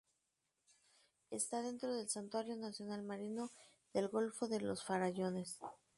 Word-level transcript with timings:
Está 1.29 1.61
dentro 1.61 1.93
del 1.93 2.09
Santuario 2.09 2.55
nacional 2.57 3.03
marino 3.03 3.51
del 3.93 4.07
golfo 4.09 4.47
de 4.47 4.59
los 4.59 4.83
Farallones. 4.83 5.59